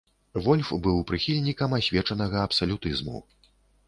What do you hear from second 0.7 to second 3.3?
быў прыхільнікам асвечанага абсалютызму.